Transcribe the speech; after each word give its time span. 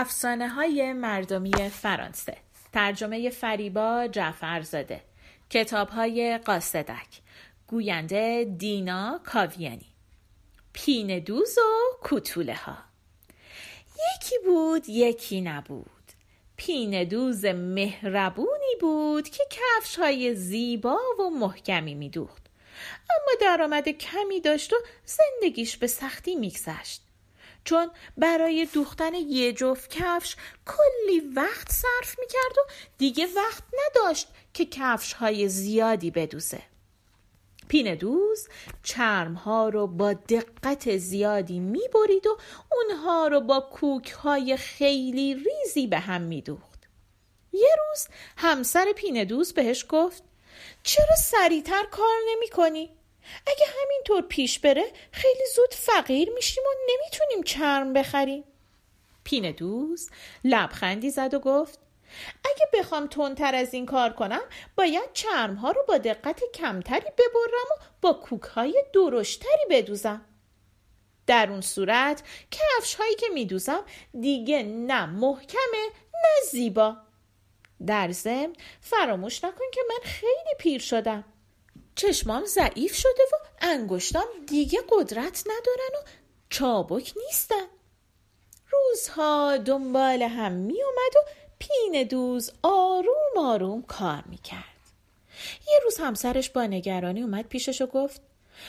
افسانه 0.00 0.48
های 0.48 0.92
مردمی 0.92 1.70
فرانسه. 1.70 2.36
ترجمه 2.72 3.30
فریبا 3.30 4.06
جعفرزاده. 4.12 5.00
کتاب 5.50 5.88
های 5.88 6.38
قاصدک. 6.38 7.06
گوینده 7.66 8.54
دینا 8.58 9.20
کاویانی. 9.24 9.86
پین 10.72 11.18
دوز 11.18 11.58
و 11.58 11.96
کوتوله 12.02 12.54
ها 12.54 12.78
یکی 14.14 14.34
بود 14.46 14.88
یکی 14.88 15.40
نبود. 15.40 16.12
پین 16.56 17.04
دوز 17.04 17.44
مهربونی 17.44 18.76
بود 18.80 19.28
که 19.28 19.44
کفش 19.50 19.98
های 19.98 20.34
زیبا 20.34 20.98
و 21.20 21.30
محکمی 21.30 21.94
میدوخت. 21.94 22.46
اما 23.10 23.32
درآمد 23.40 23.88
کمی 23.88 24.40
داشت 24.40 24.72
و 24.72 24.76
زندگیش 25.04 25.76
به 25.76 25.86
سختی 25.86 26.34
میگذشت. 26.34 27.07
چون 27.68 27.90
برای 28.16 28.68
دوختن 28.72 29.14
یه 29.14 29.52
جفت 29.52 29.90
کفش 29.90 30.36
کلی 30.66 31.20
وقت 31.20 31.72
صرف 31.72 32.18
می‌کرد 32.18 32.58
و 32.58 32.70
دیگه 32.98 33.26
وقت 33.36 33.62
نداشت 33.86 34.28
که 34.54 34.64
کفش 34.64 35.12
های 35.12 35.48
زیادی 35.48 36.10
بدوزه 36.10 36.62
پین 37.68 37.94
دوز 37.94 38.48
چرم 38.82 39.34
ها 39.34 39.68
رو 39.68 39.86
با 39.86 40.12
دقت 40.12 40.96
زیادی 40.96 41.58
می‌برید 41.58 42.26
و 42.26 42.38
اونها 42.72 43.28
رو 43.28 43.40
با 43.40 43.60
کوک 43.60 44.10
های 44.10 44.56
خیلی 44.56 45.34
ریزی 45.34 45.86
به 45.86 45.98
هم 45.98 46.22
میدوخت 46.22 46.88
یه 47.52 47.76
روز 47.88 48.08
همسر 48.36 48.92
پین 48.96 49.24
دوز 49.24 49.52
بهش 49.52 49.86
گفت 49.88 50.22
چرا 50.82 51.16
سریعتر 51.16 51.84
کار 51.90 52.16
نمی 52.30 52.48
کنی؟ 52.48 52.90
اگه 53.46 53.66
همینطور 53.82 54.22
پیش 54.22 54.58
بره 54.58 54.84
خیلی 55.12 55.44
زود 55.56 55.74
فقیر 55.74 56.30
میشیم 56.30 56.64
و 56.66 56.92
نمی‌تونیم 56.92 57.42
چرم 57.42 57.92
بخریم. 57.92 58.44
پین 59.24 59.50
دوز 59.50 60.10
لبخندی 60.44 61.10
زد 61.10 61.34
و 61.34 61.38
گفت 61.38 61.80
اگه 62.44 62.68
بخوام 62.74 63.06
تندتر 63.06 63.54
از 63.54 63.74
این 63.74 63.86
کار 63.86 64.12
کنم 64.12 64.42
باید 64.76 65.12
چرم 65.12 65.54
ها 65.54 65.70
رو 65.70 65.84
با 65.88 65.98
دقت 65.98 66.40
کمتری 66.54 67.10
ببرم 67.18 67.68
و 67.70 67.82
با 68.00 68.12
کوک 68.12 68.42
های 68.42 68.84
درشتری 68.94 69.66
بدوزم. 69.70 70.24
در 71.26 71.50
اون 71.50 71.60
صورت 71.60 72.22
کفش 72.50 72.94
هایی 72.94 73.14
که 73.14 73.26
میدوزم 73.34 73.84
دیگه 74.20 74.62
نه 74.62 75.06
محکمه 75.06 75.88
نه 76.14 76.46
زیبا. 76.50 76.96
در 77.86 78.12
ضمن 78.12 78.52
فراموش 78.80 79.44
نکن 79.44 79.64
که 79.72 79.80
من 79.88 80.10
خیلی 80.10 80.54
پیر 80.58 80.80
شدم. 80.80 81.24
چشمام 81.98 82.44
ضعیف 82.44 82.94
شده 82.94 83.22
و 83.32 83.36
انگشتام 83.60 84.28
دیگه 84.46 84.80
قدرت 84.88 85.44
ندارن 85.46 85.94
و 85.94 86.08
چابک 86.50 87.12
نیستن 87.16 87.66
روزها 88.70 89.56
دنبال 89.56 90.22
هم 90.22 90.52
می 90.52 90.82
اومد 90.82 91.16
و 91.16 91.30
پین 91.58 92.02
دوز 92.02 92.52
آروم 92.62 93.38
آروم 93.38 93.82
کار 93.82 94.24
می 94.26 94.38
کرد. 94.38 94.78
یه 95.68 95.80
روز 95.84 95.98
همسرش 95.98 96.50
با 96.50 96.66
نگرانی 96.66 97.22
اومد 97.22 97.48
پیشش 97.48 97.82
و 97.82 97.86
گفت 97.86 98.20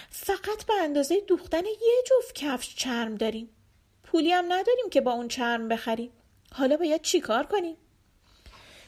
فقط 0.09 0.65
به 0.67 0.73
اندازه 0.73 1.19
دوختن 1.19 1.65
یه 1.65 2.03
جفت 2.05 2.35
کفش 2.35 2.75
چرم 2.75 3.15
داریم. 3.15 3.49
پولی 4.03 4.31
هم 4.31 4.45
نداریم 4.45 4.89
که 4.91 5.01
با 5.01 5.11
اون 5.11 5.27
چرم 5.27 5.67
بخریم. 5.67 6.11
حالا 6.51 6.77
باید 6.77 7.01
چی 7.01 7.19
کار 7.19 7.45
کنیم؟ 7.45 7.77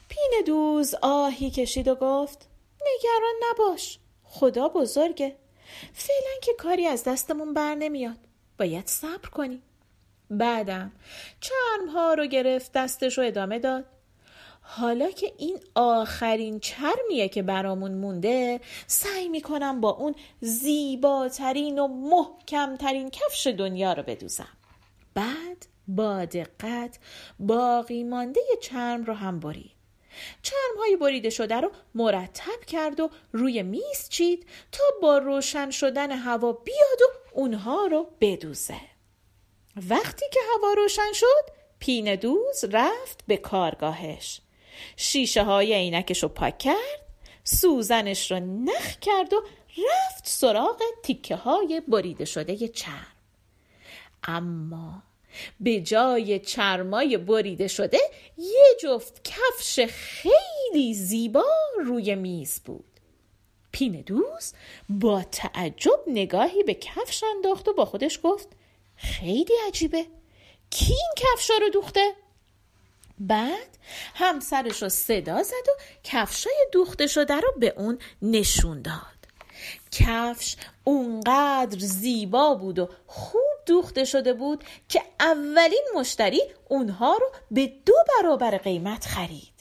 پین 0.09 0.43
دوز 0.45 0.95
آهی 1.01 1.51
کشید 1.51 1.87
و 1.87 1.95
گفت 1.95 2.47
نگران 2.81 3.33
نباش. 3.49 4.00
خدا 4.31 4.67
بزرگه. 4.67 5.35
فعلا 5.93 6.39
که 6.41 6.53
کاری 6.57 6.87
از 6.87 7.03
دستمون 7.03 7.53
بر 7.53 7.75
نمیاد. 7.75 8.17
باید 8.57 8.87
صبر 8.87 9.29
کنیم 9.29 9.61
بعدم 10.29 10.91
چرم 11.39 11.89
ها 11.89 12.13
رو 12.13 12.25
گرفت 12.25 12.71
دستش 12.71 13.17
رو 13.17 13.23
ادامه 13.23 13.59
داد. 13.59 13.85
حالا 14.61 15.11
که 15.11 15.33
این 15.37 15.59
آخرین 15.75 16.59
چرمیه 16.59 17.29
که 17.29 17.41
برامون 17.41 17.93
مونده 17.93 18.61
سعی 18.87 19.29
می‌کنم 19.29 19.81
با 19.81 19.89
اون 19.89 20.15
زیباترین 20.41 21.79
و 21.79 21.87
محکمترین 21.87 23.09
کفش 23.09 23.47
دنیا 23.47 23.93
رو 23.93 24.03
بدوزم. 24.03 24.57
بعد 25.13 25.65
با 25.87 26.25
دقت 26.25 26.99
باقی 27.39 28.03
مانده 28.03 28.41
چرم 28.61 29.03
رو 29.03 29.13
هم 29.13 29.39
برید. 29.39 29.80
چرم 30.41 30.77
های 30.79 30.95
بریده 30.95 31.29
شده 31.29 31.55
رو 31.55 31.71
مرتب 31.95 32.65
کرد 32.67 32.99
و 32.99 33.09
روی 33.31 33.63
میز 33.63 34.09
چید 34.09 34.45
تا 34.71 34.83
با 35.01 35.17
روشن 35.17 35.69
شدن 35.69 36.11
هوا 36.11 36.51
بیاد 36.51 37.01
و 37.01 37.37
اونها 37.39 37.85
رو 37.85 38.07
بدوزه. 38.21 38.81
وقتی 39.89 40.25
که 40.33 40.39
هوا 40.53 40.73
روشن 40.73 41.13
شد 41.13 41.51
پین 41.79 42.15
دوز 42.15 42.65
رفت 42.71 43.23
به 43.27 43.37
کارگاهش. 43.37 44.41
شیشه 44.95 45.43
های 45.43 45.73
عینکش 45.73 46.23
رو 46.23 46.29
پاک 46.29 46.57
کرد 46.57 47.01
سوزنش 47.43 48.31
رو 48.31 48.39
نخ 48.39 48.99
کرد 49.01 49.33
و 49.33 49.43
رفت 49.77 50.27
سراغ 50.27 50.81
تیکه 51.03 51.35
های 51.35 51.81
بریده 51.87 52.25
شده 52.25 52.67
چرم. 52.67 53.07
اما 54.23 55.03
به 55.59 55.81
جای 55.81 56.39
چرمای 56.39 57.17
بریده 57.17 57.67
شده 57.67 57.99
یه 58.37 58.77
جفت 58.81 59.21
کفش 59.23 59.79
خیلی 59.79 60.93
زیبا 60.93 61.45
روی 61.85 62.15
میز 62.15 62.59
بود. 62.65 62.85
پین 63.71 64.01
دوز 64.01 64.53
با 64.89 65.23
تعجب 65.31 65.99
نگاهی 66.07 66.63
به 66.63 66.73
کفش 66.73 67.23
انداخت 67.35 67.67
و 67.67 67.73
با 67.73 67.85
خودش 67.85 68.19
گفت 68.23 68.47
خیلی 68.95 69.53
عجیبه. 69.67 70.05
کی 70.69 70.93
این 70.93 71.13
کفشا 71.15 71.53
رو 71.61 71.69
دوخته؟ 71.69 72.13
بعد 73.19 73.77
همسرش 74.15 74.81
رو 74.81 74.89
صدا 74.89 75.43
زد 75.43 75.67
و 75.67 75.81
کفشای 76.03 76.67
دوخته 76.71 77.07
شده 77.07 77.33
رو 77.33 77.53
به 77.57 77.73
اون 77.77 77.99
نشون 78.21 78.81
داد. 78.81 79.20
کفش 79.91 80.55
اونقدر 80.83 81.79
زیبا 81.79 82.53
بود 82.53 82.79
و 82.79 82.89
خوب 83.07 83.41
دوخته 83.65 84.05
شده 84.05 84.33
بود 84.33 84.63
که 84.89 85.01
اولین 85.19 85.83
مشتری 85.95 86.41
اونها 86.69 87.13
رو 87.13 87.31
به 87.51 87.67
دو 87.85 87.93
برابر 88.17 88.57
قیمت 88.57 89.05
خرید. 89.05 89.51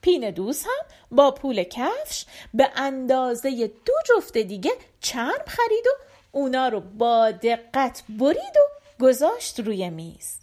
پین 0.00 0.30
دوز 0.30 0.62
هم 0.62 0.86
با 1.10 1.30
پول 1.30 1.62
کفش 1.62 2.26
به 2.54 2.70
اندازه 2.76 3.50
دو 3.66 3.92
جفت 4.08 4.38
دیگه 4.38 4.70
چرم 5.00 5.44
خرید 5.46 5.86
و 5.86 6.02
اونا 6.32 6.68
رو 6.68 6.80
با 6.80 7.30
دقت 7.30 8.02
برید 8.08 8.56
و 8.56 9.04
گذاشت 9.04 9.60
روی 9.60 9.90
میز. 9.90 10.38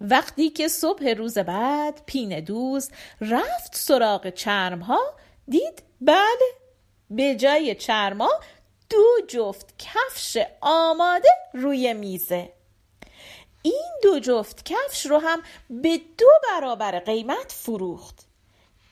وقتی 0.00 0.50
که 0.50 0.68
صبح 0.68 1.08
روز 1.08 1.38
بعد 1.38 2.02
پین 2.06 2.40
دوز 2.40 2.90
رفت 3.20 3.76
سراغ 3.76 4.30
چرم 4.30 4.80
ها 4.80 5.00
دید 5.48 5.82
بله 6.00 6.61
به 7.16 7.34
جای 7.34 7.74
چرما 7.74 8.30
دو 8.90 9.06
جفت 9.28 9.74
کفش 9.78 10.38
آماده 10.60 11.28
روی 11.54 11.94
میزه. 11.94 12.52
این 13.62 13.90
دو 14.02 14.18
جفت 14.18 14.64
کفش 14.64 15.06
رو 15.06 15.18
هم 15.18 15.42
به 15.70 16.00
دو 16.18 16.28
برابر 16.50 16.98
قیمت 16.98 17.52
فروخت. 17.52 18.26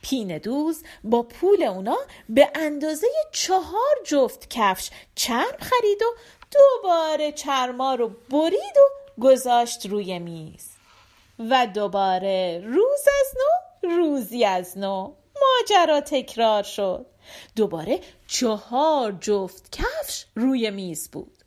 پین 0.01 0.37
دوز 0.37 0.83
با 1.03 1.23
پول 1.23 1.63
اونا 1.63 1.97
به 2.29 2.51
اندازه 2.55 3.07
چهار 3.31 3.95
جفت 4.05 4.49
کفش 4.49 4.89
چرم 5.15 5.57
خرید 5.59 6.01
و 6.01 6.15
دوباره 6.51 7.31
چرما 7.31 7.95
رو 7.95 8.07
برید 8.29 8.77
و 8.77 9.21
گذاشت 9.21 9.85
روی 9.85 10.19
میز. 10.19 10.69
و 11.39 11.67
دوباره 11.67 12.61
روز 12.65 13.01
از 13.21 13.37
نو 13.37 13.89
روزی 13.95 14.45
از 14.45 14.77
نو 14.77 15.13
ماجرا 15.41 16.01
تکرار 16.01 16.63
شد. 16.63 17.05
دوباره 17.55 17.99
چهار 18.27 19.11
جفت 19.11 19.71
کفش 19.71 20.25
روی 20.35 20.71
میز 20.71 21.09
بود. 21.09 21.37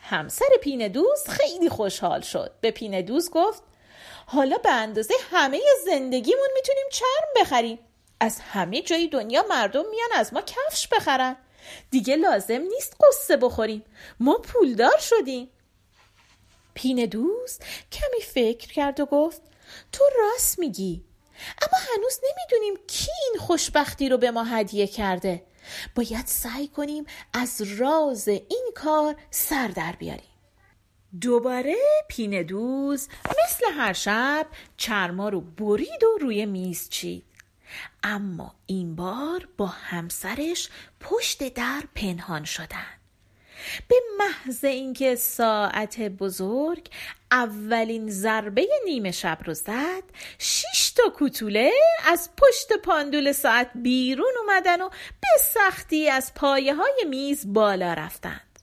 همسر 0.00 0.56
پین 0.60 0.88
دوز 0.88 1.28
خیلی 1.28 1.68
خوشحال 1.68 2.20
شد. 2.20 2.52
به 2.60 2.70
پین 2.70 3.00
دوز 3.00 3.30
گفت 3.30 3.62
حالا 4.26 4.58
به 4.58 4.70
اندازه 4.72 5.14
همه 5.30 5.60
زندگیمون 5.84 6.48
می‌تونیم 6.54 6.86
چرم 6.92 7.42
بخریم. 7.42 7.78
از 8.20 8.40
همه 8.40 8.82
جای 8.82 9.08
دنیا 9.08 9.44
مردم 9.48 9.90
میان 9.90 10.08
از 10.14 10.34
ما 10.34 10.40
کفش 10.40 10.88
بخرن. 10.88 11.36
دیگه 11.90 12.16
لازم 12.16 12.60
نیست 12.60 12.96
قصه 13.00 13.36
بخوریم. 13.36 13.84
ما 14.20 14.38
پولدار 14.38 14.98
شدیم. 14.98 15.50
پین 16.74 17.06
دوز 17.06 17.58
کمی 17.92 18.20
فکر 18.20 18.72
کرد 18.72 19.00
و 19.00 19.06
گفت 19.06 19.42
تو 19.92 20.04
راست 20.18 20.58
میگی. 20.58 21.04
اما 21.62 21.82
هنوز 21.94 22.20
نمی‌دونیم 22.30 22.74
کی 22.86 23.10
این 23.28 23.40
خوشبختی 23.40 24.08
رو 24.08 24.18
به 24.18 24.30
ما 24.30 24.44
هدیه 24.44 24.86
کرده. 24.86 25.42
باید 25.94 26.26
سعی 26.26 26.68
کنیم 26.68 27.04
از 27.32 27.62
راز 27.62 28.28
این 28.28 28.70
کار 28.74 29.16
سر 29.30 29.68
در 29.68 29.92
بیاریم. 29.92 30.24
دوباره 31.20 31.76
پین 32.08 32.42
دوز 32.42 33.08
مثل 33.28 33.64
هر 33.74 33.92
شب 33.92 34.46
چرما 34.76 35.28
رو 35.28 35.40
برید 35.40 36.04
و 36.04 36.18
روی 36.20 36.46
میز 36.46 36.88
چید. 36.88 37.24
اما 38.02 38.54
این 38.66 38.96
بار 38.96 39.48
با 39.56 39.66
همسرش 39.66 40.68
پشت 41.00 41.54
در 41.54 41.82
پنهان 41.94 42.44
شدن. 42.44 42.98
به 43.88 43.96
محض 44.18 44.64
اینکه 44.64 45.14
ساعت 45.16 46.00
بزرگ 46.00 46.88
اولین 47.30 48.10
ضربه 48.10 48.66
نیمه 48.84 49.10
شب 49.10 49.38
رو 49.44 49.54
زد 49.54 50.02
تا 50.98 51.10
کوتوله 51.10 51.72
از 52.06 52.30
پشت 52.36 52.72
پاندول 52.72 53.32
ساعت 53.32 53.70
بیرون 53.74 54.32
اومدن 54.40 54.82
و 54.82 54.88
به 55.20 55.28
سختی 55.40 56.10
از 56.10 56.34
پایه 56.34 56.74
های 56.74 57.04
میز 57.08 57.52
بالا 57.52 57.92
رفتند. 57.92 58.58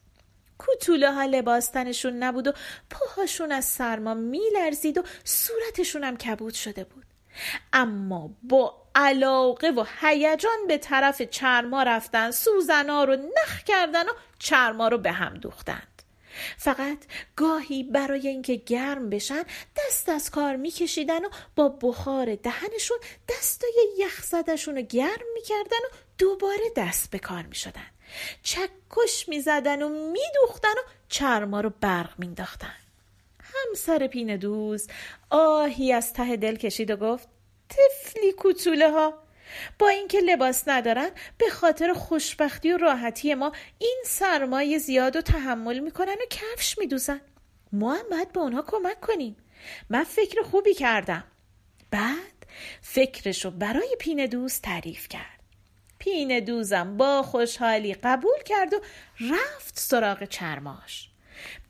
کوتوله 0.58 1.12
ها 1.12 1.24
لباستنشون 1.24 2.12
نبود 2.22 2.46
و 2.46 2.52
پاهاشون 2.90 3.52
از 3.52 3.64
سرما 3.64 4.14
میلرزید 4.14 4.98
و 4.98 5.02
صورتشون 5.24 6.04
هم 6.04 6.16
کبود 6.16 6.54
شده 6.54 6.84
بود. 6.84 7.04
اما 7.72 8.30
با 8.42 8.74
علاقه 8.94 9.70
و 9.70 9.84
هیجان 10.00 10.66
به 10.68 10.78
طرف 10.78 11.22
چرما 11.22 11.82
رفتن 11.82 12.30
سوزنا 12.30 13.04
رو 13.04 13.16
نخ 13.16 13.62
کردن 13.62 14.08
و 14.08 14.12
چرما 14.38 14.88
رو 14.88 14.98
به 14.98 15.12
هم 15.12 15.34
دوختند 15.34 15.95
فقط 16.56 16.98
گاهی 17.36 17.82
برای 17.82 18.28
اینکه 18.28 18.54
گرم 18.54 19.10
بشن 19.10 19.42
دست 19.76 20.08
از 20.08 20.30
کار 20.30 20.56
میکشیدن 20.56 21.24
و 21.24 21.28
با 21.56 21.68
بخار 21.68 22.34
دهنشون 22.34 22.98
دستای 23.28 23.88
یخ 23.98 24.22
زدشون 24.22 24.76
رو 24.76 24.82
گرم 24.82 25.26
می‌کردن 25.34 25.84
و 25.84 25.96
دوباره 26.18 26.70
دست 26.76 27.10
به 27.10 27.18
کار 27.18 27.42
می‌شدن. 27.42 27.86
چکش 28.42 29.28
می‌زدن 29.28 29.82
و 29.82 29.88
میدوختن 29.88 30.68
و 30.68 30.90
چرما 31.08 31.60
رو 31.60 31.72
برق 31.80 32.18
مینداختن 32.18 32.74
همسر 33.40 34.06
پین 34.06 34.36
دوز 34.36 34.88
آهی 35.30 35.92
از 35.92 36.12
ته 36.12 36.36
دل 36.36 36.56
کشید 36.56 36.90
و 36.90 36.96
گفت 36.96 37.28
تفلی 37.68 38.32
کوتوله 38.32 38.90
ها 38.90 39.25
با 39.78 39.88
اینکه 39.88 40.20
لباس 40.20 40.68
ندارن 40.68 41.10
به 41.38 41.50
خاطر 41.50 41.92
خوشبختی 41.92 42.72
و 42.72 42.76
راحتی 42.76 43.34
ما 43.34 43.52
این 43.78 44.02
سرمایه 44.06 44.78
زیاد 44.78 45.16
و 45.16 45.20
تحمل 45.20 45.78
می‌کنن 45.78 46.12
و 46.12 46.26
کفش 46.30 46.78
میدوزن. 46.78 47.20
ما 47.72 47.94
هم 47.94 48.08
باید 48.10 48.32
به 48.32 48.40
اونها 48.40 48.64
کمک 48.66 49.00
کنیم. 49.00 49.36
من 49.90 50.04
فکر 50.04 50.42
خوبی 50.42 50.74
کردم. 50.74 51.24
بعد 51.90 52.46
فکرشو 52.82 53.50
برای 53.50 53.96
پین 54.00 54.26
دوز 54.26 54.60
تعریف 54.60 55.08
کرد. 55.08 55.40
پین 55.98 56.40
دوزم 56.40 56.96
با 56.96 57.22
خوشحالی 57.22 57.94
قبول 57.94 58.42
کرد 58.44 58.74
و 58.74 58.80
رفت 59.20 59.78
سراغ 59.78 60.24
چرماش. 60.24 61.10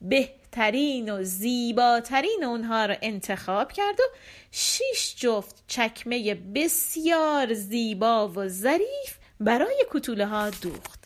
بهترین 0.01 1.11
و 1.11 1.23
زیباترین 1.23 2.45
اونها 2.45 2.87
رو 2.87 2.95
انتخاب 3.03 3.73
کرد 3.73 4.01
و 4.01 4.05
شیش 4.51 5.15
جفت 5.17 5.65
چکمه 5.67 6.35
بسیار 6.35 7.55
زیبا 7.55 8.29
و 8.29 8.49
ظریف 8.49 9.19
برای 9.41 9.87
کتوله 9.91 10.27
ها 10.27 10.51
دوخت. 10.51 11.05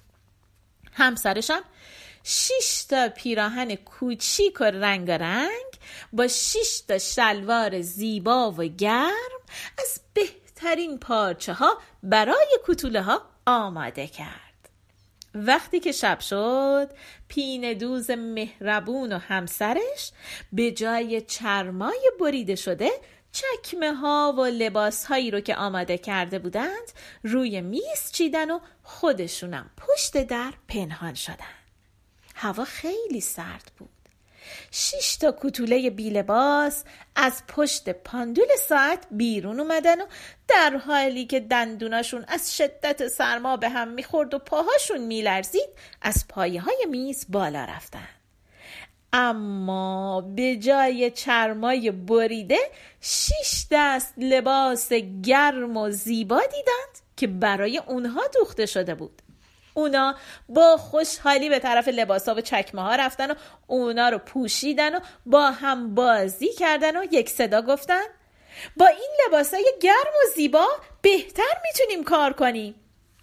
همسرشم 0.93 1.63
شش 2.25 2.85
تا 2.89 3.09
پیراهن 3.09 3.75
کوچیک 3.75 4.61
و 4.61 4.65
رنگارنگ 4.65 5.71
با 6.13 6.29
شش 6.29 6.81
تا 6.89 6.99
شلوار 6.99 7.81
زیبا 7.81 8.51
و 8.51 8.65
گرم 8.65 9.41
از 9.79 10.01
بهترین 10.15 10.99
پارچه 10.99 11.53
ها 11.53 11.79
برای 12.03 12.59
کتوله 12.67 13.03
ها 13.03 13.23
آماده 13.47 14.07
کرد. 14.07 14.50
وقتی 15.35 15.81
که 15.81 15.93
شب 15.93 16.21
شد 16.21 16.91
پین 17.29 17.73
دوز 17.73 18.11
مهربون 18.11 19.13
و 19.13 19.19
همسرش 19.19 20.13
به 20.53 20.73
جای 20.73 21.21
چرمای 21.21 22.11
بریده 22.21 22.55
شده 22.55 22.91
چکمه 23.33 23.93
ها 23.93 24.35
و 24.39 24.41
لباس 24.41 25.05
هایی 25.05 25.31
رو 25.31 25.41
که 25.41 25.57
آماده 25.57 25.99
کرده 25.99 26.39
بودند 26.39 26.93
روی 27.23 27.61
میز 27.61 28.13
چیدن 28.13 28.51
و 28.51 28.59
خودشونم 28.83 29.71
پشت 29.77 30.23
در 30.23 30.53
پنهان 30.69 31.15
شدن. 31.15 31.55
هوا 32.35 32.65
خیلی 32.65 33.21
سرد 33.21 33.73
بود. 33.79 34.00
شش 34.71 35.17
تا 35.17 35.37
کتوله 35.41 35.91
بیلباس 35.91 36.85
از 37.17 37.43
پشت 37.49 37.89
پاندول 37.91 38.49
ساعت 38.69 39.07
بیرون 39.11 39.61
اومدن 39.61 40.01
و 40.01 40.07
در 40.49 40.77
حالی 40.77 41.27
که 41.27 41.41
دندوناشون 41.41 42.25
از 42.29 42.57
شدت 42.57 43.09
سرما 43.09 43.57
به 43.57 43.69
هم 43.69 43.89
می‌خورد 43.89 44.35
و 44.35 44.39
پاهاشون 44.39 45.01
میلرزید 45.01 45.69
از 46.03 46.29
پایه 46.29 46.61
های 46.61 46.87
میز 46.91 47.27
بالا 47.29 47.65
رفتن. 47.65 48.09
اما 49.13 50.21
به 50.21 50.57
جای 50.57 51.11
چرمای 51.11 51.91
بریده 51.91 52.59
شش 53.01 53.67
دست 53.71 54.15
لباس 54.17 54.93
گرم 55.23 55.77
و 55.77 55.91
زیبا 55.91 56.41
دیدند 56.41 57.07
که 57.17 57.27
برای 57.27 57.79
اونها 57.79 58.21
دوخته 58.35 58.67
شده 58.67 58.95
بود. 58.95 59.23
اونا 59.81 60.15
با 60.49 60.77
خوشحالی 60.77 61.49
به 61.49 61.59
طرف 61.59 61.89
لباسا 61.89 62.35
و 62.35 62.41
چکمه 62.41 62.83
ها 62.83 62.95
رفتن 62.95 63.31
و 63.31 63.35
اونا 63.67 64.09
رو 64.09 64.19
پوشیدن 64.19 64.95
و 64.95 65.01
با 65.27 65.51
هم 65.51 65.95
بازی 65.95 66.53
کردن 66.53 66.97
و 66.97 67.07
یک 67.13 67.29
صدا 67.29 67.63
گفتن. 67.63 68.05
با 68.77 68.87
این 68.87 69.11
لباسای 69.27 69.65
گرم 69.83 69.95
و 69.95 70.35
زیبا 70.37 70.67
بهتر 71.03 71.55
می‌تونیم 71.65 72.05
کار 72.05 72.33
کنیم. 72.33 72.75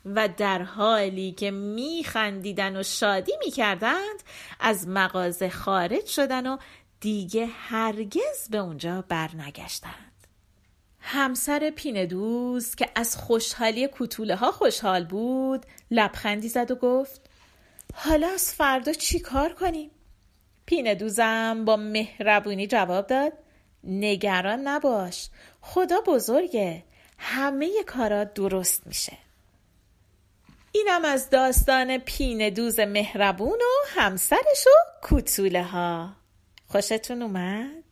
و 0.06 0.30
در 0.38 0.62
حالی 0.62 1.32
که 1.32 1.52
میخندیدن 1.52 2.76
و 2.76 2.84
شادی 2.84 3.34
می‌کردند 3.46 4.24
از 4.60 4.88
مغازه 4.88 5.50
خارج 5.50 6.06
شدن 6.06 6.48
و 6.48 6.58
دیگه 7.00 7.46
هرگز 7.46 8.50
به 8.50 8.58
اونجا 8.58 9.04
برنگشتند 9.10 10.07
همسر 11.10 11.70
پیندوز 11.70 12.76
که 12.76 12.90
از 12.96 13.18
خوشحالی 13.18 13.90
کتوله 13.94 14.36
ها 14.36 14.52
خوشحال 14.52 15.06
بود 15.06 15.66
لبخندی 15.92 16.50
زد 16.50 16.72
و 16.72 16.76
گفت 16.76 17.22
حالا 17.94 18.28
از 18.28 18.54
فردا 18.54 18.94
چی 18.94 19.20
کار 19.20 19.54
کنیم؟ 19.54 19.92
پیندوزم 20.66 21.66
با 21.66 21.76
مهربونی 21.76 22.68
جواب 22.68 23.08
داد 23.08 23.34
نگران 23.84 24.68
نباش 24.68 25.30
خدا 25.62 26.02
بزرگه 26.02 26.84
همه 27.18 27.84
کارات 27.88 28.34
درست 28.34 28.88
میشه 28.88 29.18
اینم 30.72 31.06
از 31.06 31.30
داستان 31.30 31.98
پیندوز 31.98 32.80
مهربون 32.80 33.60
و 33.60 33.88
همسرش 33.88 34.68
و 34.68 34.70
کتوله 35.04 35.64
ها 35.64 36.14
خوشتون 36.68 37.22
اومد؟ 37.22 37.87